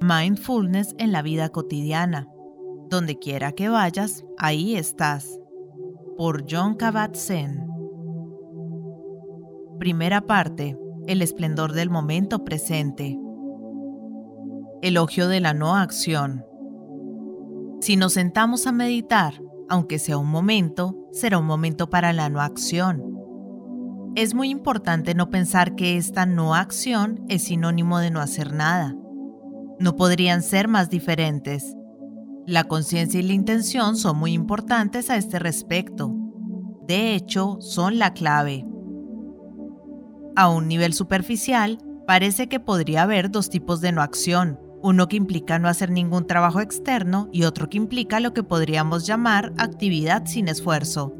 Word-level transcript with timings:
Mindfulness 0.00 0.94
en 0.98 1.12
la 1.12 1.22
vida 1.22 1.50
cotidiana. 1.50 2.28
Donde 2.88 3.18
quiera 3.18 3.52
que 3.52 3.68
vayas, 3.68 4.24
ahí 4.38 4.76
estás. 4.76 5.38
Por 6.16 6.44
John 6.50 6.74
Kabat-Zinn. 6.76 7.66
Primera 9.78 10.22
parte. 10.22 10.78
El 11.06 11.22
esplendor 11.22 11.72
del 11.72 11.90
momento 11.90 12.44
presente. 12.44 13.18
Elogio 14.82 15.28
de 15.28 15.40
la 15.40 15.54
no 15.54 15.76
acción. 15.76 16.44
Si 17.80 17.96
nos 17.96 18.14
sentamos 18.14 18.66
a 18.66 18.72
meditar, 18.72 19.34
aunque 19.68 19.98
sea 19.98 20.18
un 20.18 20.28
momento, 20.28 20.96
será 21.12 21.38
un 21.38 21.46
momento 21.46 21.88
para 21.88 22.12
la 22.12 22.28
no 22.28 22.40
acción. 22.40 23.19
Es 24.16 24.34
muy 24.34 24.50
importante 24.50 25.14
no 25.14 25.30
pensar 25.30 25.76
que 25.76 25.96
esta 25.96 26.26
no 26.26 26.54
acción 26.54 27.24
es 27.28 27.44
sinónimo 27.44 27.98
de 27.98 28.10
no 28.10 28.20
hacer 28.20 28.52
nada 28.52 28.96
no 29.80 29.96
podrían 29.96 30.42
ser 30.42 30.68
más 30.68 30.90
diferentes. 30.90 31.74
La 32.46 32.64
conciencia 32.64 33.18
y 33.18 33.22
la 33.22 33.32
intención 33.32 33.96
son 33.96 34.18
muy 34.18 34.34
importantes 34.34 35.08
a 35.08 35.16
este 35.16 35.38
respecto. 35.38 36.14
De 36.86 37.14
hecho, 37.14 37.56
son 37.60 37.98
la 37.98 38.12
clave. 38.12 38.66
A 40.36 40.50
un 40.50 40.68
nivel 40.68 40.92
superficial, 40.92 41.78
parece 42.06 42.46
que 42.46 42.60
podría 42.60 43.02
haber 43.02 43.30
dos 43.30 43.48
tipos 43.48 43.80
de 43.80 43.92
no 43.92 44.02
acción, 44.02 44.60
uno 44.82 45.08
que 45.08 45.16
implica 45.16 45.58
no 45.58 45.68
hacer 45.68 45.90
ningún 45.90 46.26
trabajo 46.26 46.60
externo 46.60 47.30
y 47.32 47.44
otro 47.44 47.70
que 47.70 47.78
implica 47.78 48.20
lo 48.20 48.34
que 48.34 48.42
podríamos 48.42 49.06
llamar 49.06 49.54
actividad 49.56 50.26
sin 50.26 50.48
esfuerzo. 50.48 51.14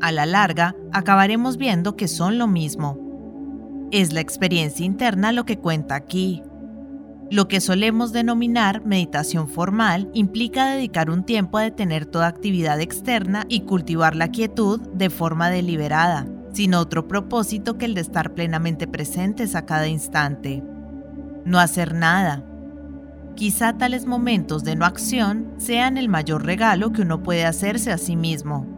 A 0.00 0.12
la 0.12 0.26
larga, 0.26 0.74
acabaremos 0.92 1.56
viendo 1.56 1.96
que 1.96 2.08
son 2.08 2.38
lo 2.38 2.46
mismo. 2.46 2.98
Es 3.90 4.12
la 4.12 4.20
experiencia 4.20 4.84
interna 4.84 5.32
lo 5.32 5.44
que 5.44 5.58
cuenta 5.58 5.94
aquí, 5.94 6.42
lo 7.30 7.48
que 7.48 7.60
solemos 7.60 8.12
denominar 8.12 8.84
meditación 8.84 9.48
formal 9.48 10.10
implica 10.12 10.66
dedicar 10.66 11.10
un 11.10 11.24
tiempo 11.24 11.56
a 11.56 11.62
detener 11.62 12.04
toda 12.04 12.26
actividad 12.26 12.80
externa 12.80 13.46
y 13.48 13.62
cultivar 13.62 14.14
la 14.14 14.28
quietud 14.28 14.80
de 14.92 15.08
forma 15.08 15.48
deliberada, 15.48 16.26
sin 16.52 16.74
otro 16.74 17.08
propósito 17.08 17.78
que 17.78 17.86
el 17.86 17.94
de 17.94 18.02
estar 18.02 18.34
plenamente 18.34 18.86
presentes 18.86 19.54
a 19.54 19.64
cada 19.64 19.88
instante. 19.88 20.62
No 21.46 21.58
hacer 21.58 21.94
nada. 21.94 22.44
Quizá 23.36 23.72
tales 23.72 24.06
momentos 24.06 24.62
de 24.62 24.76
no 24.76 24.84
acción 24.84 25.54
sean 25.56 25.96
el 25.96 26.08
mayor 26.08 26.44
regalo 26.44 26.92
que 26.92 27.02
uno 27.02 27.22
puede 27.22 27.46
hacerse 27.46 27.90
a 27.90 27.98
sí 27.98 28.16
mismo. 28.16 28.73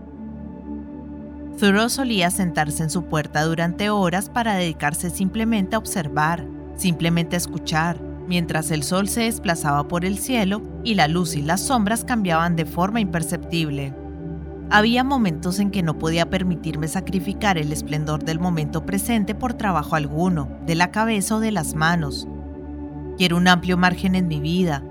Thoreau 1.58 1.88
solía 1.88 2.30
sentarse 2.30 2.82
en 2.82 2.90
su 2.90 3.04
puerta 3.04 3.42
durante 3.44 3.88
horas 3.88 4.28
para 4.28 4.54
dedicarse 4.56 5.08
simplemente 5.08 5.74
a 5.74 5.78
observar, 5.78 6.44
simplemente 6.76 7.34
a 7.34 7.38
escuchar, 7.38 7.98
mientras 8.28 8.70
el 8.70 8.82
sol 8.82 9.08
se 9.08 9.22
desplazaba 9.22 9.88
por 9.88 10.04
el 10.04 10.18
cielo 10.18 10.62
y 10.84 10.94
la 10.94 11.08
luz 11.08 11.34
y 11.34 11.40
las 11.40 11.62
sombras 11.62 12.04
cambiaban 12.04 12.56
de 12.56 12.66
forma 12.66 13.00
imperceptible. 13.00 13.94
Había 14.68 15.02
momentos 15.02 15.58
en 15.58 15.70
que 15.70 15.82
no 15.82 15.96
podía 15.96 16.28
permitirme 16.28 16.88
sacrificar 16.88 17.56
el 17.56 17.72
esplendor 17.72 18.24
del 18.24 18.38
momento 18.38 18.84
presente 18.84 19.34
por 19.34 19.54
trabajo 19.54 19.96
alguno, 19.96 20.50
de 20.66 20.74
la 20.74 20.90
cabeza 20.90 21.36
o 21.36 21.40
de 21.40 21.52
las 21.52 21.74
manos. 21.74 22.28
Quiero 23.16 23.38
un 23.38 23.48
amplio 23.48 23.78
margen 23.78 24.14
en 24.14 24.28
mi 24.28 24.40
vida. 24.40 24.82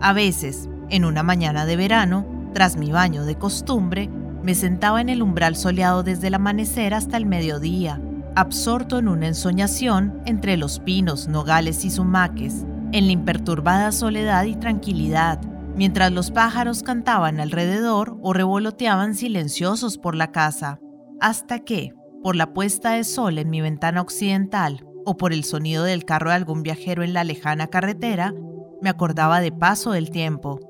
A 0.00 0.12
veces, 0.12 0.68
en 0.90 1.04
una 1.04 1.24
mañana 1.24 1.66
de 1.66 1.76
verano, 1.76 2.24
tras 2.52 2.76
mi 2.76 2.92
baño 2.92 3.24
de 3.24 3.36
costumbre, 3.36 4.10
me 4.42 4.54
sentaba 4.54 5.00
en 5.00 5.08
el 5.08 5.22
umbral 5.22 5.56
soleado 5.56 6.02
desde 6.02 6.28
el 6.28 6.34
amanecer 6.34 6.94
hasta 6.94 7.16
el 7.16 7.26
mediodía, 7.26 8.00
absorto 8.34 8.98
en 8.98 9.08
una 9.08 9.28
ensoñación 9.28 10.20
entre 10.26 10.56
los 10.56 10.80
pinos, 10.80 11.28
nogales 11.28 11.84
y 11.84 11.90
sumaques, 11.90 12.64
en 12.92 13.06
la 13.06 13.12
imperturbada 13.12 13.92
soledad 13.92 14.44
y 14.44 14.56
tranquilidad, 14.56 15.40
mientras 15.76 16.12
los 16.12 16.30
pájaros 16.30 16.82
cantaban 16.82 17.40
alrededor 17.40 18.18
o 18.22 18.32
revoloteaban 18.32 19.14
silenciosos 19.14 19.98
por 19.98 20.14
la 20.14 20.32
casa, 20.32 20.80
hasta 21.20 21.60
que, 21.60 21.94
por 22.22 22.36
la 22.36 22.52
puesta 22.52 22.92
de 22.92 23.04
sol 23.04 23.38
en 23.38 23.50
mi 23.50 23.60
ventana 23.60 24.00
occidental 24.00 24.86
o 25.04 25.16
por 25.16 25.32
el 25.32 25.44
sonido 25.44 25.84
del 25.84 26.04
carro 26.04 26.30
de 26.30 26.36
algún 26.36 26.62
viajero 26.62 27.02
en 27.02 27.12
la 27.12 27.24
lejana 27.24 27.68
carretera, 27.68 28.32
me 28.80 28.90
acordaba 28.90 29.40
de 29.40 29.52
paso 29.52 29.92
del 29.92 30.10
tiempo. 30.10 30.60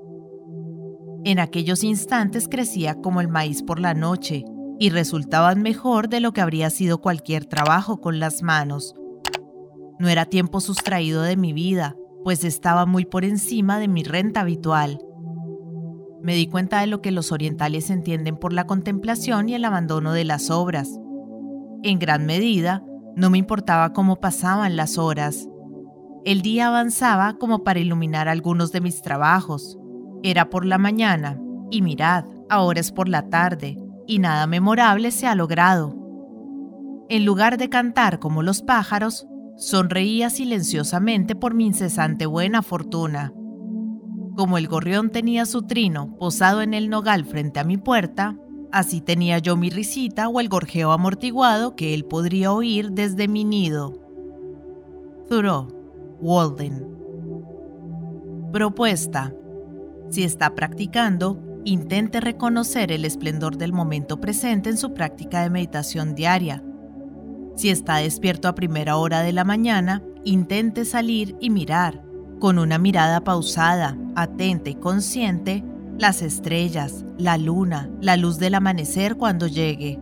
En 1.24 1.38
aquellos 1.38 1.84
instantes 1.84 2.48
crecía 2.48 2.96
como 2.96 3.20
el 3.20 3.28
maíz 3.28 3.62
por 3.62 3.78
la 3.78 3.94
noche, 3.94 4.44
y 4.78 4.90
resultaban 4.90 5.62
mejor 5.62 6.08
de 6.08 6.18
lo 6.18 6.32
que 6.32 6.40
habría 6.40 6.68
sido 6.68 7.00
cualquier 7.00 7.44
trabajo 7.44 8.00
con 8.00 8.18
las 8.18 8.42
manos. 8.42 8.96
No 10.00 10.08
era 10.08 10.24
tiempo 10.24 10.60
sustraído 10.60 11.22
de 11.22 11.36
mi 11.36 11.52
vida, 11.52 11.94
pues 12.24 12.42
estaba 12.42 12.86
muy 12.86 13.04
por 13.04 13.24
encima 13.24 13.78
de 13.78 13.86
mi 13.86 14.02
renta 14.02 14.40
habitual. 14.40 14.98
Me 16.20 16.34
di 16.34 16.48
cuenta 16.48 16.80
de 16.80 16.88
lo 16.88 17.00
que 17.00 17.12
los 17.12 17.30
orientales 17.30 17.90
entienden 17.90 18.36
por 18.36 18.52
la 18.52 18.66
contemplación 18.66 19.48
y 19.48 19.54
el 19.54 19.64
abandono 19.64 20.12
de 20.12 20.24
las 20.24 20.50
obras. 20.50 20.98
En 21.84 22.00
gran 22.00 22.26
medida, 22.26 22.84
no 23.14 23.30
me 23.30 23.38
importaba 23.38 23.92
cómo 23.92 24.18
pasaban 24.18 24.74
las 24.74 24.98
horas. 24.98 25.48
El 26.24 26.42
día 26.42 26.68
avanzaba 26.68 27.38
como 27.38 27.62
para 27.62 27.80
iluminar 27.80 28.28
algunos 28.28 28.72
de 28.72 28.80
mis 28.80 29.02
trabajos. 29.02 29.78
Era 30.22 30.50
por 30.50 30.64
la 30.64 30.78
mañana, 30.78 31.40
y 31.70 31.82
mirad, 31.82 32.24
ahora 32.48 32.80
es 32.80 32.92
por 32.92 33.08
la 33.08 33.28
tarde, 33.28 33.76
y 34.06 34.18
nada 34.18 34.46
memorable 34.46 35.10
se 35.10 35.26
ha 35.26 35.34
logrado. 35.34 35.96
En 37.08 37.24
lugar 37.24 37.58
de 37.58 37.68
cantar 37.68 38.18
como 38.20 38.42
los 38.42 38.62
pájaros, 38.62 39.26
sonreía 39.56 40.30
silenciosamente 40.30 41.34
por 41.34 41.54
mi 41.54 41.66
incesante 41.66 42.26
buena 42.26 42.62
fortuna. 42.62 43.32
Como 44.36 44.58
el 44.58 44.66
gorrión 44.66 45.10
tenía 45.10 45.44
su 45.44 45.62
trino 45.62 46.16
posado 46.18 46.62
en 46.62 46.72
el 46.72 46.88
nogal 46.88 47.24
frente 47.24 47.60
a 47.60 47.64
mi 47.64 47.76
puerta, 47.76 48.36
así 48.70 49.00
tenía 49.00 49.38
yo 49.38 49.56
mi 49.56 49.68
risita 49.70 50.28
o 50.28 50.40
el 50.40 50.48
gorjeo 50.48 50.92
amortiguado 50.92 51.76
que 51.76 51.92
él 51.94 52.04
podría 52.04 52.52
oír 52.52 52.92
desde 52.92 53.28
mi 53.28 53.44
nido. 53.44 54.00
Thoreau, 55.28 55.68
Walden. 56.20 56.86
Propuesta. 58.52 59.32
Si 60.12 60.22
está 60.22 60.54
practicando, 60.54 61.52
Intente 61.64 62.20
reconocer 62.20 62.90
el 62.90 63.04
esplendor 63.04 63.56
del 63.56 63.72
momento 63.72 64.20
presente 64.20 64.68
en 64.68 64.76
su 64.76 64.94
práctica 64.94 65.42
de 65.42 65.50
meditación 65.50 66.16
diaria. 66.16 66.60
Si 67.54 67.70
está 67.70 67.98
despierto 67.98 68.48
a 68.48 68.56
primera 68.56 68.96
hora 68.96 69.20
de 69.20 69.32
la 69.32 69.44
mañana, 69.44 70.02
intente 70.24 70.84
salir 70.84 71.36
y 71.38 71.50
mirar, 71.50 72.02
con 72.40 72.58
una 72.58 72.78
mirada 72.78 73.20
pausada, 73.20 73.96
atenta 74.16 74.70
y 74.70 74.74
consciente, 74.74 75.62
las 75.98 76.20
estrellas, 76.20 77.04
la 77.16 77.38
luna, 77.38 77.88
la 78.00 78.16
luz 78.16 78.38
del 78.38 78.56
amanecer 78.56 79.16
cuando 79.16 79.46
llegue. 79.46 80.00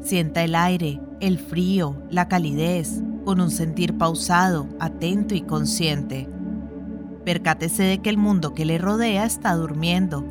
Sienta 0.00 0.44
el 0.44 0.54
aire, 0.54 1.00
el 1.18 1.40
frío, 1.40 2.00
la 2.08 2.28
calidez, 2.28 3.02
con 3.24 3.40
un 3.40 3.50
sentir 3.50 3.98
pausado, 3.98 4.68
atento 4.78 5.34
y 5.34 5.40
consciente. 5.40 6.28
Percátese 7.24 7.82
de 7.82 7.98
que 7.98 8.10
el 8.10 8.18
mundo 8.18 8.54
que 8.54 8.64
le 8.64 8.78
rodea 8.78 9.24
está 9.24 9.54
durmiendo 9.54 10.24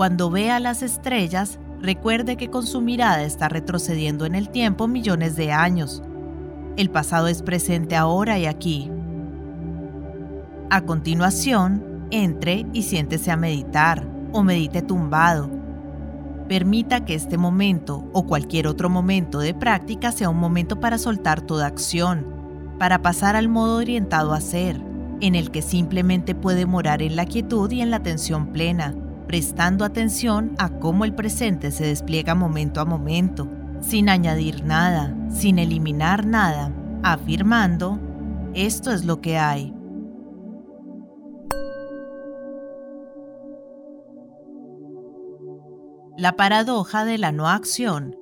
cuando 0.00 0.30
vea 0.30 0.60
las 0.60 0.82
estrellas, 0.82 1.58
recuerde 1.82 2.38
que 2.38 2.48
con 2.48 2.66
su 2.66 2.80
mirada 2.80 3.22
está 3.22 3.50
retrocediendo 3.50 4.24
en 4.24 4.34
el 4.34 4.48
tiempo 4.48 4.88
millones 4.88 5.36
de 5.36 5.52
años. 5.52 6.02
El 6.78 6.88
pasado 6.88 7.28
es 7.28 7.42
presente 7.42 7.96
ahora 7.96 8.38
y 8.38 8.46
aquí. 8.46 8.90
A 10.70 10.80
continuación, 10.86 12.06
entre 12.10 12.64
y 12.72 12.84
siéntese 12.84 13.30
a 13.30 13.36
meditar 13.36 14.06
o 14.32 14.42
medite 14.42 14.80
tumbado. 14.80 15.50
Permita 16.48 17.04
que 17.04 17.14
este 17.14 17.36
momento 17.36 18.08
o 18.14 18.24
cualquier 18.24 18.68
otro 18.68 18.88
momento 18.88 19.38
de 19.38 19.52
práctica 19.52 20.12
sea 20.12 20.30
un 20.30 20.38
momento 20.38 20.80
para 20.80 20.96
soltar 20.96 21.42
toda 21.42 21.66
acción, 21.66 22.24
para 22.78 23.02
pasar 23.02 23.36
al 23.36 23.50
modo 23.50 23.76
orientado 23.76 24.32
a 24.32 24.40
ser, 24.40 24.80
en 25.20 25.34
el 25.34 25.50
que 25.50 25.62
simplemente 25.62 26.34
puede 26.34 26.66
morar 26.66 27.02
en 27.02 27.16
la 27.16 27.26
quietud 27.26 27.70
y 27.70 27.80
en 27.80 27.90
la 27.90 27.96
atención 27.96 28.52
plena 28.52 28.94
prestando 29.30 29.84
atención 29.84 30.56
a 30.58 30.70
cómo 30.80 31.04
el 31.04 31.14
presente 31.14 31.70
se 31.70 31.86
despliega 31.86 32.34
momento 32.34 32.80
a 32.80 32.84
momento, 32.84 33.48
sin 33.80 34.08
añadir 34.08 34.64
nada, 34.64 35.16
sin 35.30 35.60
eliminar 35.60 36.26
nada, 36.26 36.74
afirmando, 37.04 38.00
esto 38.54 38.90
es 38.90 39.04
lo 39.04 39.20
que 39.20 39.38
hay. 39.38 39.72
La 46.18 46.34
paradoja 46.34 47.04
de 47.04 47.16
la 47.16 47.30
no 47.30 47.48
acción. 47.48 48.16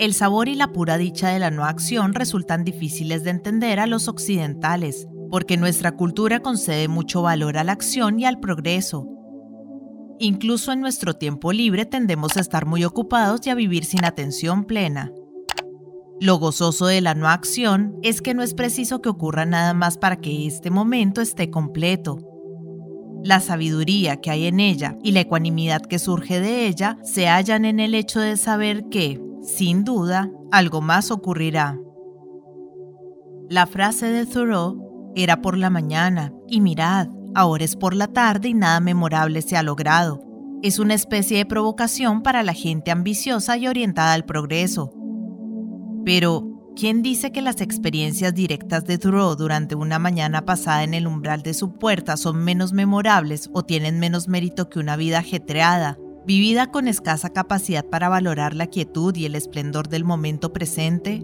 El 0.00 0.12
sabor 0.12 0.48
y 0.48 0.56
la 0.56 0.72
pura 0.72 0.98
dicha 0.98 1.28
de 1.28 1.38
la 1.38 1.52
no 1.52 1.64
acción 1.64 2.14
resultan 2.14 2.64
difíciles 2.64 3.22
de 3.22 3.30
entender 3.30 3.78
a 3.78 3.86
los 3.86 4.08
occidentales, 4.08 5.06
porque 5.32 5.56
nuestra 5.56 5.96
cultura 5.96 6.38
concede 6.38 6.86
mucho 6.86 7.22
valor 7.22 7.58
a 7.58 7.64
la 7.64 7.72
acción 7.72 8.20
y 8.20 8.26
al 8.26 8.38
progreso, 8.38 9.08
Incluso 10.24 10.70
en 10.70 10.80
nuestro 10.80 11.14
tiempo 11.14 11.52
libre 11.52 11.84
tendemos 11.84 12.36
a 12.36 12.40
estar 12.40 12.64
muy 12.64 12.84
ocupados 12.84 13.44
y 13.44 13.50
a 13.50 13.56
vivir 13.56 13.84
sin 13.84 14.04
atención 14.04 14.62
plena. 14.62 15.10
Lo 16.20 16.36
gozoso 16.36 16.86
de 16.86 17.00
la 17.00 17.14
no 17.14 17.28
acción 17.28 17.96
es 18.02 18.22
que 18.22 18.32
no 18.32 18.44
es 18.44 18.54
preciso 18.54 19.02
que 19.02 19.08
ocurra 19.08 19.46
nada 19.46 19.74
más 19.74 19.98
para 19.98 20.20
que 20.20 20.46
este 20.46 20.70
momento 20.70 21.20
esté 21.20 21.50
completo. 21.50 22.20
La 23.24 23.40
sabiduría 23.40 24.20
que 24.20 24.30
hay 24.30 24.46
en 24.46 24.60
ella 24.60 24.96
y 25.02 25.10
la 25.10 25.20
ecuanimidad 25.20 25.82
que 25.82 25.98
surge 25.98 26.38
de 26.38 26.68
ella 26.68 26.98
se 27.02 27.26
hallan 27.26 27.64
en 27.64 27.80
el 27.80 27.96
hecho 27.96 28.20
de 28.20 28.36
saber 28.36 28.84
que, 28.90 29.20
sin 29.42 29.82
duda, 29.82 30.30
algo 30.52 30.80
más 30.80 31.10
ocurrirá. 31.10 31.80
La 33.48 33.66
frase 33.66 34.06
de 34.06 34.24
Thoreau 34.24 34.81
era 35.14 35.42
por 35.42 35.58
la 35.58 35.70
mañana, 35.70 36.32
y 36.48 36.60
mirad, 36.60 37.08
ahora 37.34 37.64
es 37.64 37.76
por 37.76 37.94
la 37.94 38.08
tarde 38.08 38.48
y 38.48 38.54
nada 38.54 38.80
memorable 38.80 39.42
se 39.42 39.56
ha 39.56 39.62
logrado. 39.62 40.22
Es 40.62 40.78
una 40.78 40.94
especie 40.94 41.38
de 41.38 41.46
provocación 41.46 42.22
para 42.22 42.42
la 42.42 42.54
gente 42.54 42.90
ambiciosa 42.90 43.56
y 43.56 43.66
orientada 43.66 44.12
al 44.12 44.24
progreso. 44.24 44.92
Pero, 46.04 46.72
¿quién 46.76 47.02
dice 47.02 47.32
que 47.32 47.42
las 47.42 47.60
experiencias 47.60 48.34
directas 48.34 48.84
de 48.84 48.98
Thoreau 48.98 49.36
durante 49.36 49.74
una 49.74 49.98
mañana 49.98 50.44
pasada 50.44 50.84
en 50.84 50.94
el 50.94 51.06
umbral 51.06 51.42
de 51.42 51.54
su 51.54 51.74
puerta 51.74 52.16
son 52.16 52.44
menos 52.44 52.72
memorables 52.72 53.50
o 53.52 53.64
tienen 53.64 53.98
menos 53.98 54.28
mérito 54.28 54.68
que 54.68 54.78
una 54.78 54.96
vida 54.96 55.18
ajetreada, 55.18 55.98
vivida 56.26 56.70
con 56.70 56.88
escasa 56.88 57.30
capacidad 57.30 57.84
para 57.84 58.08
valorar 58.08 58.54
la 58.54 58.68
quietud 58.68 59.14
y 59.16 59.26
el 59.26 59.34
esplendor 59.34 59.88
del 59.88 60.04
momento 60.04 60.52
presente? 60.52 61.22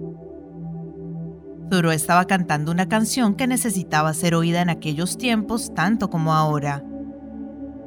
Thoreau 1.69 1.93
estaba 1.93 2.27
cantando 2.27 2.73
una 2.73 2.89
canción 2.89 3.35
que 3.35 3.47
necesitaba 3.47 4.15
ser 4.15 4.35
oída 4.35 4.63
en 4.63 4.71
aquellos 4.71 5.19
tiempos 5.19 5.75
tanto 5.75 6.11
como 6.11 6.35
ahora. 6.35 6.85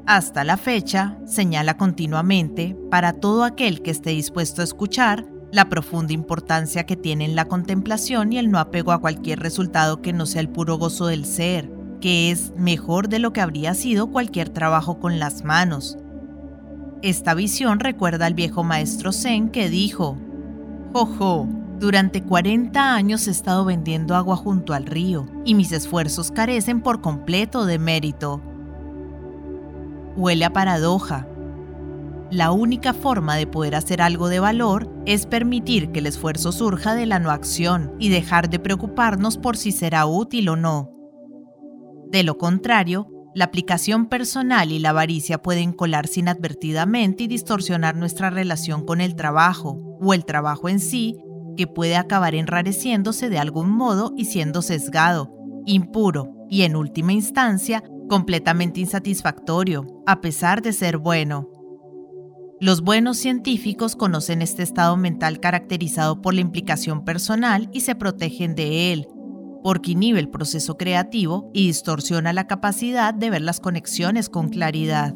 Hasta 0.06 0.44
la 0.44 0.58
fecha, 0.58 1.18
señala 1.26 1.78
continuamente, 1.78 2.76
para 2.90 3.14
todo 3.14 3.44
aquel 3.44 3.82
que 3.82 3.92
esté 3.92 4.12
dispuesto 4.12 4.62
a 4.62 4.66
escuchar, 4.66 5.26
la 5.52 5.70
profunda 5.70 6.14
importancia 6.14 6.86
que 6.86 6.96
tienen 6.96 7.36
la 7.36 7.46
contemplación 7.46 8.32
y 8.32 8.38
el 8.38 8.52
no 8.52 8.60
apego 8.60 8.92
a 8.94 9.02
cualquier 9.02 9.40
resultado 9.40 10.02
que 10.02 10.14
no 10.14 10.26
sea 10.26 10.42
el 10.42 10.50
puro 10.50 10.78
gozo 10.78 11.08
del 11.08 11.26
ser, 11.26 11.72
que 12.00 12.32
es 12.32 12.54
mejor 12.56 13.10
de 13.10 13.20
lo 13.20 13.34
que 13.34 13.42
habría 13.42 13.74
sido 13.74 14.12
cualquier 14.12 14.50
trabajo 14.50 15.00
con 15.00 15.20
las 15.20 15.44
manos, 15.44 15.98
esta 17.02 17.34
visión 17.34 17.80
recuerda 17.80 18.28
al 18.28 18.36
viejo 18.36 18.64
maestro 18.64 19.12
Zen 19.12 19.50
que 19.50 19.70
dijo, 19.70 20.20
Jojo, 20.94 21.48
durante 21.82 22.22
40 22.22 22.94
años 22.94 23.28
he 23.28 23.32
estado 23.32 23.66
vendiendo 23.66 24.16
agua 24.16 24.36
junto 24.36 24.76
al 24.76 24.86
río 24.86 25.26
y 25.44 25.56
mis 25.56 25.72
esfuerzos 25.72 26.30
carecen 26.30 26.82
por 26.82 27.02
completo 27.02 27.66
de 27.66 27.80
mérito. 27.80 28.40
Huele 30.16 30.46
a 30.46 30.54
paradoja. 30.54 31.28
La 32.30 32.52
única 32.52 32.94
forma 32.94 33.36
de 33.36 33.48
poder 33.48 33.74
hacer 33.74 34.00
algo 34.04 34.30
de 34.30 34.40
valor 34.40 34.94
es 35.08 35.26
permitir 35.26 35.92
que 35.92 36.00
el 36.00 36.06
esfuerzo 36.06 36.52
surja 36.52 36.94
de 36.94 37.08
la 37.08 37.18
no 37.18 37.32
acción 37.32 37.96
y 37.98 38.10
dejar 38.10 38.52
de 38.52 38.60
preocuparnos 38.60 39.40
por 39.40 39.58
si 39.58 39.72
será 39.72 40.06
útil 40.06 40.50
o 40.50 40.56
no. 40.56 40.92
De 42.12 42.22
lo 42.22 42.38
contrario, 42.38 43.10
la 43.34 43.46
aplicación 43.46 44.06
personal 44.06 44.72
y 44.72 44.78
la 44.78 44.92
avaricia 44.92 45.42
pueden 45.42 45.74
colarse 45.74 46.20
inadvertidamente 46.20 47.24
y 47.24 47.28
distorsionar 47.28 47.96
nuestra 47.96 48.30
relación 48.30 48.86
con 48.86 49.02
el 49.02 49.16
trabajo 49.16 49.98
o 50.00 50.14
el 50.14 50.26
trabajo 50.26 50.70
en 50.70 50.80
sí, 50.80 51.18
que 51.58 51.68
puede 51.68 51.96
acabar 51.96 52.36
enrareciéndose 52.36 53.30
de 53.30 53.40
algún 53.40 53.70
modo 53.70 54.14
y 54.18 54.26
siendo 54.26 54.62
sesgado, 54.62 55.34
impuro 55.66 56.34
y 56.50 56.64
en 56.64 56.76
última 56.76 57.14
instancia 57.14 57.84
completamente 58.10 58.82
insatisfactorio, 58.82 59.86
a 60.06 60.22
pesar 60.22 60.62
de 60.62 60.74
ser 60.74 60.98
bueno. 60.98 61.50
Los 62.60 62.82
buenos 62.82 63.18
científicos 63.18 63.96
conocen 63.96 64.42
este 64.42 64.62
estado 64.62 64.96
mental 64.98 65.40
caracterizado 65.40 66.22
por 66.22 66.34
la 66.34 66.42
implicación 66.42 67.04
personal 67.06 67.70
y 67.74 67.80
se 67.80 67.96
protegen 67.96 68.54
de 68.54 68.94
él, 68.94 69.08
porque 69.64 69.94
inhibe 69.94 70.20
el 70.20 70.30
proceso 70.30 70.78
creativo 70.78 71.50
y 71.54 71.68
distorsiona 71.68 72.34
la 72.34 72.48
capacidad 72.48 73.14
de 73.14 73.30
ver 73.30 73.42
las 73.42 73.60
conexiones 73.60 74.30
con 74.30 74.50
claridad. 74.50 75.16